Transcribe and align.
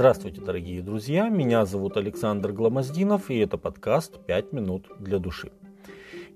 Здравствуйте, 0.00 0.40
дорогие 0.40 0.80
друзья! 0.80 1.28
Меня 1.28 1.66
зовут 1.66 1.98
Александр 1.98 2.52
Гламоздинов, 2.52 3.28
и 3.28 3.36
это 3.36 3.58
подкаст 3.58 4.18
«Пять 4.24 4.50
минут 4.50 4.86
для 4.98 5.18
души». 5.18 5.52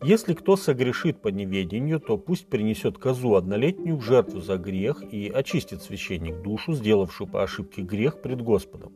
Если 0.03 0.35
кто 0.35 0.57
согрешит 0.57 1.23
по 1.23 1.29
неведению, 1.29 1.99
то 1.99 2.19
пусть 2.19 2.47
принесет 2.49 2.99
козу 2.99 3.37
однолетнюю 3.37 3.97
в 3.97 4.03
жертву 4.03 4.43
за 4.43 4.59
грех 4.59 5.03
и 5.11 5.31
очистит 5.31 5.81
священник 5.81 6.43
душу, 6.43 6.75
сделавшую 6.75 7.27
по 7.27 7.43
ошибке 7.43 7.81
грех 7.81 8.21
пред 8.21 8.43
Господом. 8.43 8.93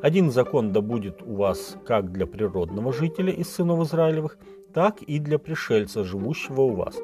Один 0.00 0.30
закон 0.30 0.70
да 0.70 0.82
будет 0.82 1.20
у 1.22 1.34
вас 1.34 1.76
как 1.84 2.12
для 2.12 2.28
природного 2.28 2.92
жителя 2.92 3.32
из 3.32 3.48
сынов 3.52 3.88
Израилевых, 3.88 4.38
так 4.72 5.02
и 5.02 5.18
для 5.18 5.40
пришельца, 5.40 6.04
живущего 6.04 6.60
у 6.60 6.76
вас, 6.76 6.96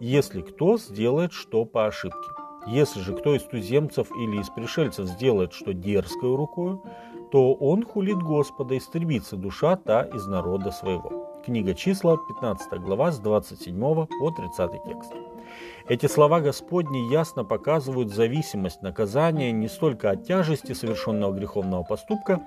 если 0.00 0.40
кто 0.40 0.78
сделает 0.78 1.34
что 1.34 1.66
по 1.66 1.86
ошибке. 1.86 2.37
Если 2.70 3.00
же 3.00 3.14
кто 3.14 3.34
из 3.34 3.44
туземцев 3.44 4.10
или 4.12 4.42
из 4.42 4.50
пришельцев 4.50 5.06
сделает 5.06 5.54
что 5.54 5.72
дерзкою 5.72 6.36
рукою, 6.36 6.82
то 7.32 7.54
он 7.54 7.82
хулит 7.82 8.18
Господа, 8.18 8.76
истребится 8.76 9.36
душа 9.36 9.76
та 9.76 10.02
из 10.02 10.26
народа 10.26 10.70
своего. 10.70 11.40
Книга 11.46 11.74
числа, 11.74 12.18
15 12.18 12.78
глава, 12.80 13.10
с 13.10 13.20
27 13.20 13.80
по 13.80 14.30
30 14.30 14.82
текст. 14.84 15.12
Эти 15.88 16.04
слова 16.04 16.40
Господни 16.40 17.10
ясно 17.10 17.42
показывают 17.42 18.10
зависимость 18.10 18.82
наказания 18.82 19.50
не 19.50 19.68
столько 19.68 20.10
от 20.10 20.26
тяжести 20.26 20.74
совершенного 20.74 21.32
греховного 21.32 21.84
поступка, 21.84 22.42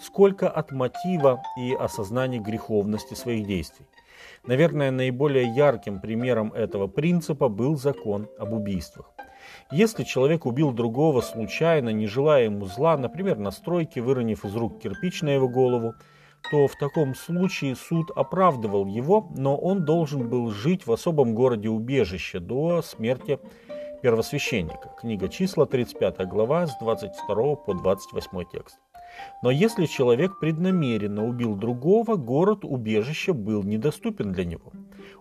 сколько 0.00 0.48
от 0.48 0.72
мотива 0.72 1.42
и 1.58 1.74
осознания 1.74 2.38
греховности 2.38 3.12
своих 3.12 3.46
действий. 3.46 3.84
Наверное, 4.46 4.90
наиболее 4.90 5.54
ярким 5.54 6.00
примером 6.00 6.50
этого 6.54 6.86
принципа 6.86 7.50
был 7.50 7.76
закон 7.76 8.26
об 8.38 8.54
убийствах. 8.54 9.12
Если 9.70 10.04
человек 10.04 10.46
убил 10.46 10.72
другого 10.72 11.20
случайно, 11.20 11.90
не 11.90 12.06
желая 12.06 12.44
ему 12.44 12.66
зла, 12.66 12.96
например, 12.96 13.38
на 13.38 13.50
стройке, 13.50 14.00
выронив 14.00 14.44
из 14.44 14.54
рук 14.54 14.80
кирпич 14.80 15.22
на 15.22 15.30
его 15.30 15.48
голову, 15.48 15.94
то 16.50 16.68
в 16.68 16.76
таком 16.76 17.14
случае 17.14 17.74
суд 17.74 18.10
оправдывал 18.14 18.86
его, 18.86 19.28
но 19.36 19.56
он 19.56 19.84
должен 19.84 20.28
был 20.28 20.50
жить 20.50 20.86
в 20.86 20.92
особом 20.92 21.34
городе 21.34 21.68
убежище 21.68 22.38
до 22.38 22.82
смерти 22.82 23.40
первосвященника. 24.02 24.92
Книга 25.00 25.28
числа, 25.28 25.66
35 25.66 26.28
глава, 26.28 26.66
с 26.66 26.78
22 26.78 27.56
по 27.56 27.74
28 27.74 28.44
текст. 28.52 28.78
Но 29.42 29.50
если 29.50 29.86
человек 29.86 30.38
преднамеренно 30.38 31.26
убил 31.26 31.56
другого, 31.56 32.16
город 32.16 32.60
убежища 32.62 33.32
был 33.32 33.62
недоступен 33.62 34.32
для 34.32 34.44
него. 34.44 34.72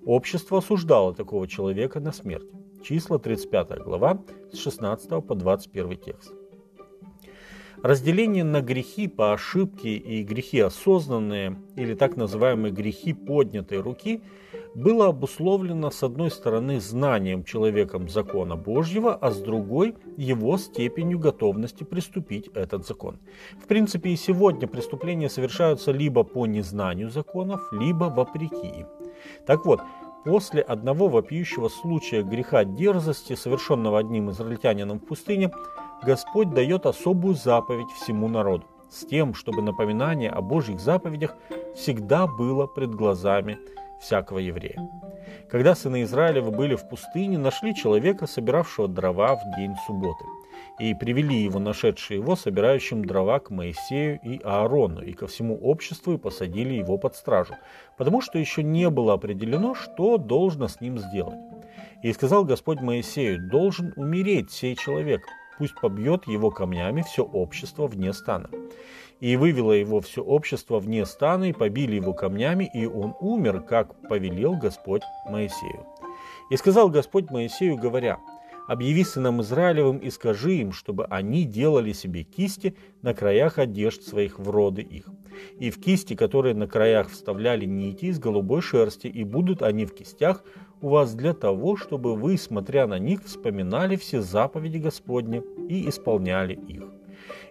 Общество 0.05 0.59
осуждало 0.59 1.15
такого 1.15 1.47
человека 1.47 1.99
на 1.99 2.11
смерть 2.11 2.51
числа 2.85 3.17
35 3.17 3.79
глава 3.83 4.19
с 4.51 4.59
16 4.59 5.25
по 5.25 5.33
21 5.33 5.97
текст. 5.97 6.31
Разделение 7.81 8.43
на 8.43 8.61
грехи 8.61 9.07
по 9.07 9.33
ошибке 9.33 9.95
и 9.95 10.23
грехи 10.23 10.59
осознанные, 10.59 11.57
или 11.75 11.95
так 11.95 12.15
называемые 12.15 12.71
грехи 12.71 13.13
поднятой 13.13 13.79
руки, 13.79 14.21
было 14.75 15.07
обусловлено 15.07 15.89
с 15.89 16.03
одной 16.03 16.29
стороны 16.29 16.79
знанием 16.79 17.43
человеком 17.43 18.07
закона 18.07 18.55
Божьего, 18.55 19.15
а 19.15 19.31
с 19.31 19.39
другой 19.39 19.95
его 20.17 20.57
степенью 20.57 21.17
готовности 21.17 21.83
приступить 21.83 22.49
этот 22.53 22.85
закон. 22.85 23.17
В 23.63 23.67
принципе 23.67 24.09
и 24.09 24.15
сегодня 24.15 24.67
преступления 24.67 25.29
совершаются 25.29 25.91
либо 25.91 26.23
по 26.23 26.45
незнанию 26.45 27.09
законов, 27.09 27.61
либо 27.71 28.05
вопреки 28.05 28.67
им. 28.67 28.87
Так 29.45 29.65
вот, 29.65 29.81
После 30.25 30.61
одного 30.61 31.07
вопиющего 31.07 31.69
случая 31.69 32.23
греха 32.23 32.65
дерзости, 32.65 33.35
совершенного 33.35 33.99
одним 33.99 34.31
израильтянином 34.31 34.99
в 34.99 35.05
пустыне, 35.05 35.51
Господь 36.01 36.49
дает 36.49 36.87
особую 36.87 37.35
заповедь 37.35 37.91
всему 37.91 38.27
народу, 38.27 38.65
с 38.89 39.05
тем, 39.05 39.35
чтобы 39.35 39.61
напоминание 39.61 40.31
о 40.31 40.41
Божьих 40.41 40.79
заповедях 40.79 41.35
всегда 41.75 42.25
было 42.25 42.65
пред 42.65 42.95
глазами 42.95 43.59
всякого 44.01 44.39
еврея. 44.39 44.89
Когда 45.47 45.75
сыны 45.75 46.01
Израилева 46.01 46.49
были 46.49 46.73
в 46.73 46.89
пустыне, 46.89 47.37
нашли 47.37 47.75
человека, 47.75 48.25
собиравшего 48.25 48.87
дрова 48.87 49.35
в 49.35 49.55
день 49.55 49.75
субботы 49.85 50.25
и 50.79 50.93
привели 50.93 51.43
его, 51.43 51.59
нашедшие 51.59 52.19
его, 52.19 52.35
собирающим 52.35 53.05
дрова 53.05 53.39
к 53.39 53.49
Моисею 53.49 54.19
и 54.23 54.39
Аарону, 54.43 55.01
и 55.01 55.13
ко 55.13 55.27
всему 55.27 55.57
обществу, 55.57 56.13
и 56.13 56.17
посадили 56.17 56.73
его 56.73 56.97
под 56.97 57.15
стражу, 57.15 57.55
потому 57.97 58.21
что 58.21 58.37
еще 58.37 58.63
не 58.63 58.89
было 58.89 59.13
определено, 59.13 59.75
что 59.75 60.17
должно 60.17 60.67
с 60.67 60.81
ним 60.81 60.97
сделать. 60.97 61.39
И 62.03 62.11
сказал 62.13 62.43
Господь 62.45 62.81
Моисею, 62.81 63.49
должен 63.49 63.93
умереть 63.95 64.51
сей 64.51 64.75
человек, 64.75 65.21
пусть 65.57 65.75
побьет 65.79 66.27
его 66.27 66.51
камнями 66.51 67.01
все 67.01 67.23
общество 67.23 67.87
вне 67.87 68.13
стана. 68.13 68.49
И 69.21 69.37
вывело 69.37 69.71
его 69.71 70.01
все 70.01 70.21
общество 70.21 70.79
вне 70.79 71.05
стана, 71.05 71.45
и 71.45 71.53
побили 71.53 71.95
его 71.95 72.13
камнями, 72.13 72.69
и 72.73 72.85
он 72.85 73.15
умер, 73.19 73.61
как 73.61 73.95
повелел 74.09 74.55
Господь 74.55 75.03
Моисею. 75.25 75.85
И 76.51 76.57
сказал 76.57 76.89
Господь 76.89 77.31
Моисею, 77.31 77.77
говоря, 77.77 78.19
Объяви 78.67 79.03
сынам 79.03 79.41
Израилевым 79.41 79.97
и 79.97 80.09
скажи 80.09 80.55
им, 80.55 80.71
чтобы 80.71 81.05
они 81.05 81.45
делали 81.45 81.93
себе 81.93 82.23
кисти 82.23 82.75
на 83.03 83.13
краях 83.13 83.59
одежд 83.59 84.01
своих 84.01 84.39
в 84.39 84.49
роды 84.49 84.81
их. 84.81 85.05
И 85.59 85.69
в 85.69 85.79
кисти, 85.79 86.15
которые 86.15 86.55
на 86.55 86.67
краях 86.67 87.09
вставляли 87.09 87.65
нити 87.65 88.05
из 88.05 88.19
голубой 88.19 88.61
шерсти, 88.61 89.07
и 89.07 89.23
будут 89.23 89.61
они 89.61 89.85
в 89.85 89.93
кистях 89.93 90.43
у 90.81 90.89
вас 90.89 91.13
для 91.13 91.33
того, 91.33 91.77
чтобы 91.77 92.15
вы, 92.15 92.37
смотря 92.37 92.87
на 92.87 92.97
них, 92.97 93.23
вспоминали 93.23 93.95
все 93.97 94.21
заповеди 94.21 94.77
Господни 94.77 95.43
и 95.69 95.87
исполняли 95.87 96.53
их. 96.53 96.83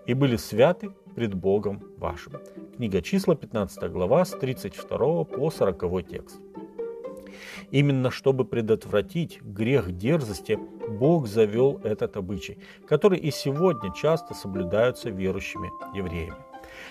И 0.06 0.14
были 0.14 0.36
святы 0.36 0.90
пред 1.14 1.34
Богом 1.34 1.82
вашим. 1.96 2.34
Книга 2.76 3.00
числа, 3.02 3.36
15 3.36 3.90
глава, 3.90 4.24
с 4.24 4.30
32 4.30 5.24
по 5.24 5.50
40 5.50 6.08
текст. 6.08 6.43
Именно 7.70 8.10
чтобы 8.10 8.44
предотвратить 8.44 9.42
грех 9.42 9.96
дерзости, 9.96 10.58
Бог 10.88 11.26
завел 11.26 11.80
этот 11.84 12.16
обычай, 12.16 12.58
который 12.88 13.18
и 13.18 13.30
сегодня 13.30 13.92
часто 13.92 14.34
соблюдаются 14.34 15.10
верующими 15.10 15.70
евреями. 15.96 16.36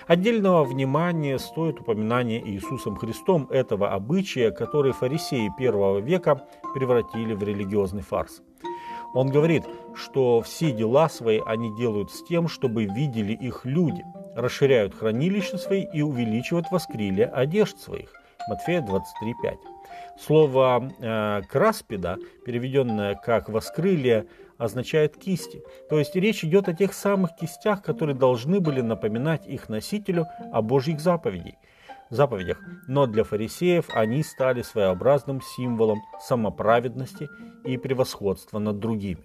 Отдельного 0.07 0.63
внимания 0.63 1.37
стоит 1.39 1.79
упоминание 1.79 2.41
Иисусом 2.45 2.95
Христом 2.95 3.47
этого 3.49 3.91
обычая, 3.91 4.51
который 4.51 4.91
фарисеи 4.91 5.51
первого 5.57 5.99
века 5.99 6.47
превратили 6.73 7.33
в 7.33 7.43
религиозный 7.43 8.01
фарс. 8.01 8.41
Он 9.13 9.29
говорит, 9.29 9.63
что 9.93 10.41
все 10.41 10.71
дела 10.71 11.07
свои 11.07 11.39
они 11.45 11.75
делают 11.75 12.11
с 12.11 12.23
тем, 12.23 12.47
чтобы 12.47 12.85
видели 12.85 13.33
их 13.33 13.63
люди, 13.63 14.03
расширяют 14.35 14.95
хранилища 14.95 15.57
свои 15.57 15.85
и 15.93 16.01
увеличивают 16.01 16.71
воскрилие 16.71 17.27
одежд 17.27 17.77
своих. 17.77 18.11
Матфея 18.47 18.81
23.5. 18.81 19.57
Слово 20.19 20.89
э, 20.99 21.41
краспида, 21.49 22.17
переведенное 22.45 23.15
как 23.15 23.49
воскрылье, 23.49 24.27
означает 24.57 25.17
кисти. 25.17 25.63
То 25.89 25.99
есть 25.99 26.15
речь 26.15 26.43
идет 26.43 26.67
о 26.69 26.73
тех 26.73 26.93
самых 26.93 27.35
кистях, 27.35 27.81
которые 27.81 28.15
должны 28.15 28.59
были 28.59 28.81
напоминать 28.81 29.47
их 29.47 29.69
носителю 29.69 30.27
о 30.51 30.61
Божьих 30.61 30.99
заповедей, 30.99 31.57
заповедях. 32.09 32.59
Но 32.87 33.07
для 33.07 33.23
фарисеев 33.23 33.89
они 33.93 34.23
стали 34.23 34.61
своеобразным 34.61 35.41
символом 35.41 36.01
самоправедности 36.21 37.29
и 37.65 37.77
превосходства 37.77 38.59
над 38.59 38.79
другими. 38.79 39.23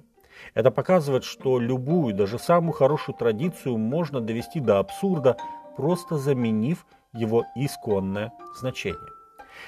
Это 0.54 0.70
показывает, 0.70 1.24
что 1.24 1.58
любую, 1.58 2.14
даже 2.14 2.38
самую 2.38 2.72
хорошую 2.72 3.16
традицию 3.16 3.76
можно 3.76 4.20
довести 4.20 4.60
до 4.60 4.78
абсурда, 4.78 5.36
просто 5.76 6.16
заменив 6.16 6.86
его 7.12 7.44
исконное 7.56 8.32
значение. 8.58 8.98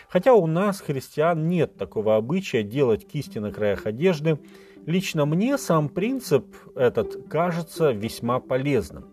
Хотя 0.08 0.34
у 0.34 0.46
нас, 0.46 0.80
христиан, 0.80 1.48
нет 1.48 1.76
такого 1.76 2.16
обычая 2.16 2.62
делать 2.62 3.06
кисти 3.06 3.38
на 3.38 3.52
краях 3.52 3.86
одежды, 3.86 4.38
лично 4.86 5.26
мне 5.26 5.58
сам 5.58 5.88
принцип 5.88 6.46
этот 6.76 7.28
кажется 7.28 7.90
весьма 7.90 8.40
полезным. 8.40 9.06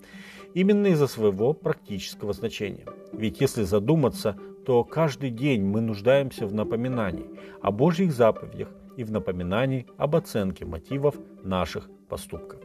Именно 0.53 0.87
из-за 0.87 1.07
своего 1.07 1.53
практического 1.53 2.33
значения. 2.33 2.85
Ведь 3.13 3.41
если 3.41 3.63
задуматься, 3.63 4.37
то 4.65 4.83
каждый 4.83 5.29
день 5.29 5.63
мы 5.63 5.81
нуждаемся 5.81 6.47
в 6.47 6.53
напоминании 6.53 7.29
о 7.61 7.71
Божьих 7.71 8.11
заповедях 8.11 8.69
и 8.95 9.03
в 9.03 9.11
напоминании 9.11 9.85
об 9.97 10.15
оценке 10.15 10.65
мотивов 10.65 11.15
наших 11.43 11.89
поступков. 12.09 12.59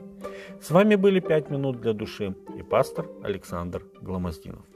С 0.60 0.70
вами 0.70 0.94
были 0.94 1.20
«Пять 1.20 1.50
минут 1.50 1.80
для 1.80 1.92
души» 1.92 2.34
и 2.56 2.62
пастор 2.62 3.08
Александр 3.22 3.84
Гломоздинов. 4.00 4.71